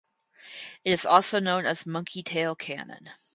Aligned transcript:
It 0.83 0.89
is 0.93 1.05
also 1.05 1.39
known 1.39 1.67
as 1.67 1.85
monkey 1.85 2.23
tail 2.23 2.55
cannon. 2.55 3.11